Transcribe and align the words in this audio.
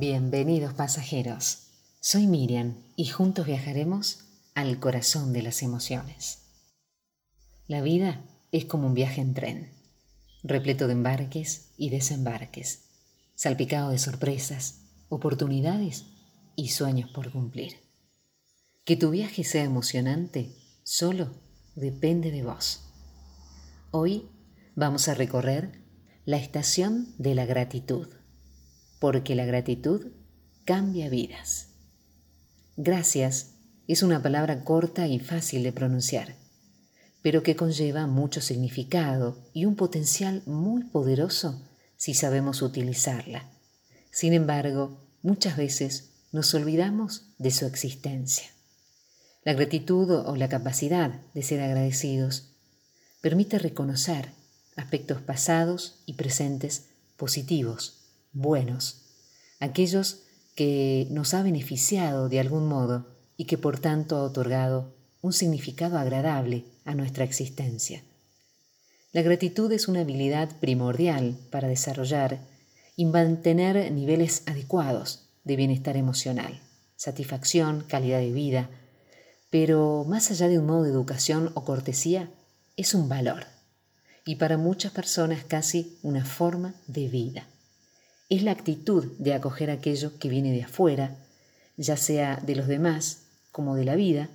Bienvenidos 0.00 0.74
pasajeros. 0.74 1.70
Soy 1.98 2.28
Miriam 2.28 2.76
y 2.94 3.06
juntos 3.06 3.46
viajaremos 3.46 4.20
al 4.54 4.78
corazón 4.78 5.32
de 5.32 5.42
las 5.42 5.60
emociones. 5.64 6.52
La 7.66 7.82
vida 7.82 8.22
es 8.52 8.64
como 8.64 8.86
un 8.86 8.94
viaje 8.94 9.20
en 9.20 9.34
tren, 9.34 9.72
repleto 10.44 10.86
de 10.86 10.92
embarques 10.92 11.72
y 11.76 11.90
desembarques, 11.90 12.84
salpicado 13.34 13.90
de 13.90 13.98
sorpresas, 13.98 14.82
oportunidades 15.08 16.04
y 16.54 16.68
sueños 16.68 17.10
por 17.10 17.32
cumplir. 17.32 17.72
Que 18.84 18.94
tu 18.94 19.10
viaje 19.10 19.42
sea 19.42 19.64
emocionante 19.64 20.54
solo 20.84 21.34
depende 21.74 22.30
de 22.30 22.44
vos. 22.44 22.84
Hoy 23.90 24.28
vamos 24.76 25.08
a 25.08 25.14
recorrer 25.14 25.82
la 26.24 26.36
estación 26.36 27.16
de 27.18 27.34
la 27.34 27.46
gratitud 27.46 28.06
porque 28.98 29.34
la 29.34 29.44
gratitud 29.44 30.08
cambia 30.64 31.08
vidas. 31.08 31.68
Gracias 32.76 33.54
es 33.86 34.02
una 34.02 34.22
palabra 34.22 34.64
corta 34.64 35.08
y 35.08 35.18
fácil 35.18 35.62
de 35.62 35.72
pronunciar, 35.72 36.36
pero 37.22 37.42
que 37.42 37.56
conlleva 37.56 38.06
mucho 38.06 38.40
significado 38.40 39.38
y 39.52 39.64
un 39.64 39.76
potencial 39.76 40.42
muy 40.46 40.84
poderoso 40.84 41.62
si 41.96 42.14
sabemos 42.14 42.62
utilizarla. 42.62 43.50
Sin 44.10 44.34
embargo, 44.34 45.00
muchas 45.22 45.56
veces 45.56 46.10
nos 46.32 46.52
olvidamos 46.54 47.30
de 47.38 47.50
su 47.50 47.66
existencia. 47.66 48.48
La 49.44 49.54
gratitud 49.54 50.10
o 50.10 50.36
la 50.36 50.48
capacidad 50.48 51.22
de 51.32 51.42
ser 51.42 51.62
agradecidos 51.62 52.50
permite 53.22 53.58
reconocer 53.58 54.32
aspectos 54.76 55.22
pasados 55.22 56.02
y 56.04 56.14
presentes 56.14 56.90
positivos 57.16 57.97
buenos, 58.32 59.06
aquellos 59.60 60.24
que 60.54 61.06
nos 61.10 61.34
ha 61.34 61.42
beneficiado 61.42 62.28
de 62.28 62.40
algún 62.40 62.66
modo 62.66 63.06
y 63.36 63.44
que 63.44 63.58
por 63.58 63.78
tanto 63.78 64.16
ha 64.16 64.22
otorgado 64.22 64.96
un 65.20 65.32
significado 65.32 65.98
agradable 65.98 66.64
a 66.84 66.94
nuestra 66.94 67.24
existencia. 67.24 68.02
La 69.12 69.22
gratitud 69.22 69.70
es 69.72 69.88
una 69.88 70.00
habilidad 70.00 70.50
primordial 70.58 71.38
para 71.50 71.68
desarrollar 71.68 72.40
y 72.96 73.04
mantener 73.04 73.90
niveles 73.92 74.42
adecuados 74.46 75.28
de 75.44 75.56
bienestar 75.56 75.96
emocional, 75.96 76.60
satisfacción, 76.96 77.84
calidad 77.88 78.18
de 78.18 78.32
vida, 78.32 78.70
pero 79.50 80.04
más 80.06 80.30
allá 80.30 80.48
de 80.48 80.58
un 80.58 80.66
modo 80.66 80.82
de 80.82 80.90
educación 80.90 81.52
o 81.54 81.64
cortesía, 81.64 82.30
es 82.76 82.94
un 82.94 83.08
valor 83.08 83.46
y 84.24 84.36
para 84.36 84.58
muchas 84.58 84.92
personas 84.92 85.44
casi 85.44 85.98
una 86.02 86.24
forma 86.24 86.74
de 86.86 87.08
vida 87.08 87.48
es 88.28 88.42
la 88.42 88.52
actitud 88.52 89.06
de 89.18 89.34
acoger 89.34 89.70
aquello 89.70 90.18
que 90.18 90.28
viene 90.28 90.52
de 90.52 90.64
afuera, 90.64 91.16
ya 91.76 91.96
sea 91.96 92.36
de 92.36 92.56
los 92.56 92.66
demás 92.66 93.22
como 93.52 93.74
de 93.74 93.84
la 93.84 93.96
vida, 93.96 94.28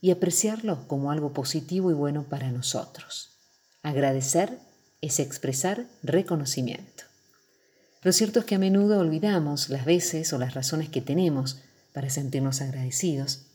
y 0.00 0.10
apreciarlo 0.10 0.86
como 0.88 1.10
algo 1.10 1.32
positivo 1.32 1.90
y 1.90 1.94
bueno 1.94 2.24
para 2.28 2.50
nosotros. 2.50 3.38
Agradecer 3.82 4.58
es 5.00 5.20
expresar 5.20 5.86
reconocimiento. 6.02 7.04
Lo 8.02 8.12
cierto 8.12 8.40
es 8.40 8.44
que 8.44 8.56
a 8.56 8.58
menudo 8.58 8.98
olvidamos 8.98 9.68
las 9.68 9.84
veces 9.84 10.32
o 10.32 10.38
las 10.38 10.54
razones 10.54 10.88
que 10.88 11.00
tenemos 11.00 11.62
para 11.92 12.10
sentirnos 12.10 12.60
agradecidos. 12.60 13.46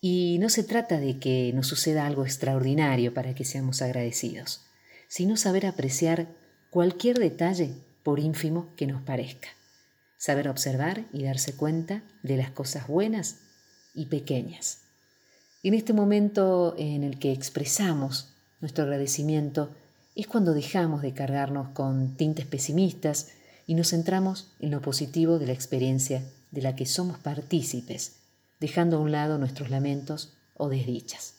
Y 0.00 0.38
no 0.40 0.50
se 0.50 0.64
trata 0.64 0.98
de 0.98 1.18
que 1.18 1.52
nos 1.54 1.68
suceda 1.68 2.06
algo 2.06 2.24
extraordinario 2.24 3.14
para 3.14 3.34
que 3.34 3.44
seamos 3.44 3.80
agradecidos, 3.80 4.62
sino 5.08 5.36
saber 5.36 5.66
apreciar 5.66 6.28
cualquier 6.70 7.18
detalle 7.18 7.74
por 8.04 8.20
ínfimo 8.20 8.68
que 8.76 8.86
nos 8.86 9.02
parezca. 9.02 9.48
Saber 10.16 10.48
observar 10.48 11.04
y 11.12 11.24
darse 11.24 11.56
cuenta 11.56 12.04
de 12.22 12.36
las 12.36 12.50
cosas 12.50 12.86
buenas 12.86 13.38
y 13.94 14.06
pequeñas. 14.06 14.82
En 15.64 15.74
este 15.74 15.92
momento 15.92 16.76
en 16.78 17.02
el 17.02 17.18
que 17.18 17.32
expresamos 17.32 18.34
nuestro 18.60 18.84
agradecimiento 18.84 19.70
es 20.14 20.26
cuando 20.26 20.54
dejamos 20.54 21.02
de 21.02 21.12
cargarnos 21.12 21.70
con 21.70 22.16
tintes 22.16 22.46
pesimistas 22.46 23.30
y 23.66 23.74
nos 23.74 23.90
centramos 23.90 24.52
en 24.60 24.70
lo 24.70 24.80
positivo 24.80 25.38
de 25.38 25.46
la 25.46 25.52
experiencia 25.52 26.22
de 26.50 26.62
la 26.62 26.76
que 26.76 26.86
somos 26.86 27.18
partícipes, 27.18 28.16
dejando 28.60 28.98
a 28.98 29.00
un 29.00 29.10
lado 29.10 29.38
nuestros 29.38 29.70
lamentos 29.70 30.34
o 30.54 30.68
desdichas. 30.68 31.34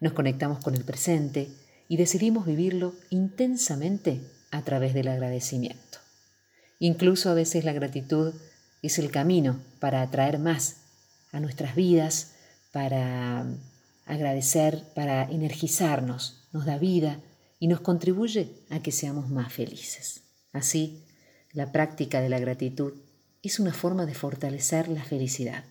Nos 0.00 0.12
conectamos 0.12 0.58
con 0.58 0.74
el 0.74 0.84
presente 0.84 1.48
y 1.88 1.96
decidimos 1.96 2.46
vivirlo 2.46 2.94
intensamente 3.10 4.20
a 4.50 4.62
través 4.62 4.92
del 4.92 5.08
agradecimiento. 5.08 5.85
Incluso 6.78 7.30
a 7.30 7.34
veces 7.34 7.64
la 7.64 7.72
gratitud 7.72 8.34
es 8.82 8.98
el 8.98 9.10
camino 9.10 9.60
para 9.80 10.02
atraer 10.02 10.38
más 10.38 10.82
a 11.32 11.40
nuestras 11.40 11.74
vidas, 11.74 12.34
para 12.72 13.46
agradecer, 14.04 14.84
para 14.94 15.24
energizarnos, 15.24 16.46
nos 16.52 16.66
da 16.66 16.78
vida 16.78 17.20
y 17.58 17.68
nos 17.68 17.80
contribuye 17.80 18.50
a 18.70 18.80
que 18.80 18.92
seamos 18.92 19.28
más 19.28 19.52
felices. 19.52 20.22
Así, 20.52 21.04
la 21.52 21.72
práctica 21.72 22.20
de 22.20 22.28
la 22.28 22.38
gratitud 22.38 22.94
es 23.42 23.58
una 23.60 23.72
forma 23.72 24.06
de 24.06 24.14
fortalecer 24.14 24.88
la 24.88 25.04
felicidad, 25.04 25.64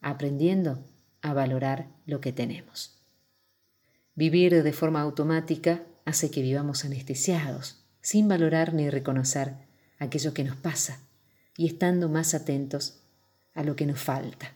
aprendiendo 0.00 0.84
a 1.22 1.32
valorar 1.32 1.88
lo 2.04 2.20
que 2.20 2.32
tenemos. 2.32 2.98
Vivir 4.14 4.62
de 4.62 4.72
forma 4.72 5.00
automática 5.00 5.84
hace 6.04 6.30
que 6.30 6.42
vivamos 6.42 6.84
anestesiados, 6.84 7.84
sin 8.02 8.28
valorar 8.28 8.74
ni 8.74 8.90
reconocer 8.90 9.54
aquello 10.02 10.34
que 10.34 10.44
nos 10.44 10.56
pasa 10.56 11.00
y 11.56 11.66
estando 11.66 12.08
más 12.08 12.34
atentos 12.34 13.00
a 13.54 13.62
lo 13.62 13.76
que 13.76 13.86
nos 13.86 14.00
falta. 14.00 14.52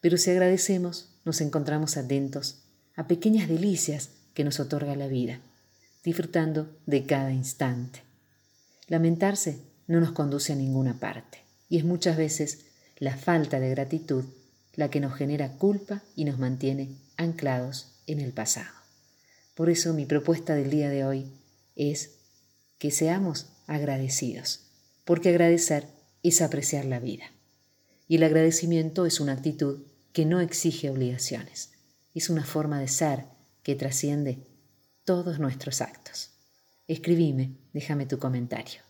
Pero 0.00 0.16
si 0.16 0.30
agradecemos, 0.30 1.10
nos 1.24 1.40
encontramos 1.40 1.96
atentos 1.96 2.62
a 2.96 3.06
pequeñas 3.06 3.48
delicias 3.48 4.10
que 4.34 4.44
nos 4.44 4.60
otorga 4.60 4.96
la 4.96 5.06
vida, 5.06 5.40
disfrutando 6.04 6.76
de 6.86 7.04
cada 7.04 7.32
instante. 7.32 8.02
Lamentarse 8.88 9.60
no 9.86 10.00
nos 10.00 10.12
conduce 10.12 10.52
a 10.52 10.56
ninguna 10.56 10.98
parte 10.98 11.38
y 11.68 11.78
es 11.78 11.84
muchas 11.84 12.16
veces 12.16 12.66
la 12.98 13.16
falta 13.16 13.60
de 13.60 13.70
gratitud 13.70 14.24
la 14.74 14.90
que 14.90 15.00
nos 15.00 15.14
genera 15.14 15.58
culpa 15.58 16.02
y 16.16 16.24
nos 16.24 16.38
mantiene 16.38 16.96
anclados 17.16 17.88
en 18.06 18.20
el 18.20 18.32
pasado. 18.32 18.70
Por 19.54 19.68
eso 19.68 19.92
mi 19.92 20.06
propuesta 20.06 20.54
del 20.54 20.70
día 20.70 20.88
de 20.88 21.04
hoy 21.04 21.26
es 21.76 22.16
que 22.78 22.90
seamos 22.90 23.46
agradecidos, 23.66 24.60
porque 25.04 25.30
agradecer 25.30 25.86
es 26.22 26.42
apreciar 26.42 26.84
la 26.84 27.00
vida. 27.00 27.24
Y 28.08 28.16
el 28.16 28.24
agradecimiento 28.24 29.06
es 29.06 29.20
una 29.20 29.32
actitud 29.32 29.82
que 30.12 30.26
no 30.26 30.40
exige 30.40 30.90
obligaciones, 30.90 31.72
es 32.14 32.30
una 32.30 32.44
forma 32.44 32.80
de 32.80 32.88
ser 32.88 33.24
que 33.62 33.74
trasciende 33.74 34.46
todos 35.04 35.38
nuestros 35.38 35.80
actos. 35.80 36.30
Escribime, 36.88 37.56
déjame 37.72 38.06
tu 38.06 38.18
comentario. 38.18 38.82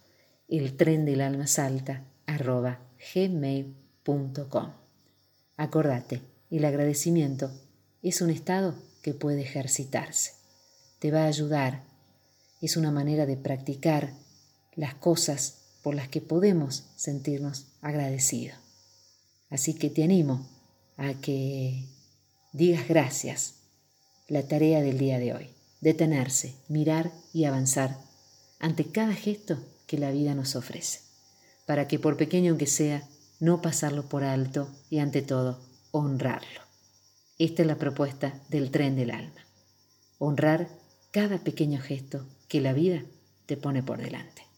El 0.49 0.77
tren 0.77 1.05
del 1.05 1.21
alma 1.21 1.47
salta 1.47 2.05
arroba 2.27 2.81
gmail.com. 3.15 4.73
Acordate, 5.57 6.21
el 6.51 6.65
agradecimiento 6.65 7.51
es 8.03 8.21
un 8.21 8.31
estado 8.31 8.75
que 9.03 9.15
puede 9.15 9.43
ejercitarse. 9.43 10.33
Te 10.99 11.11
va 11.11 11.25
a 11.25 11.29
ayudar 11.29 11.93
es 12.63 12.77
una 12.77 12.93
manera 12.93 13.27
de 13.27 13.37
practicar 13.37 14.15
las 14.75 14.95
cosas 14.95 15.59
por 15.83 15.95
las 15.95 16.09
que 16.09 16.21
podemos 16.21 16.85
sentirnos 16.97 17.67
agradecidos. 17.81 18.57
Así 19.51 19.75
que 19.75 19.91
te 19.91 20.03
animo 20.05 20.49
a 20.97 21.15
que 21.15 21.87
digas 22.53 22.89
gracias. 22.89 23.55
La 24.29 24.47
tarea 24.47 24.81
del 24.81 24.99
día 24.99 25.19
de 25.19 25.35
hoy, 25.35 25.51
detenerse, 25.81 26.55
mirar 26.69 27.13
y 27.35 27.45
avanzar 27.45 27.99
ante 28.61 28.87
cada 28.87 29.13
gesto 29.13 29.59
que 29.87 29.99
la 29.99 30.11
vida 30.11 30.35
nos 30.35 30.57
ofrece, 30.57 31.01
para 31.67 31.89
que 31.89 31.99
por 31.99 32.17
pequeño 32.17 32.57
que 32.57 32.67
sea, 32.67 33.07
no 33.41 33.61
pasarlo 33.61 34.09
por 34.09 34.23
alto 34.23 34.71
y 34.89 35.01
ante 35.01 35.21
todo, 35.21 35.61
honrarlo. 35.91 36.63
Esta 37.39 37.63
es 37.63 37.69
la 37.69 37.77
propuesta 37.77 38.41
del 38.49 38.71
tren 38.71 38.95
del 38.95 39.11
alma. 39.11 39.45
Honrar 40.19 40.69
cada 41.11 41.39
pequeño 41.39 41.81
gesto 41.81 42.25
que 42.47 42.61
la 42.61 42.73
vida 42.73 43.03
te 43.47 43.57
pone 43.57 43.83
por 43.83 43.99
delante. 43.99 44.52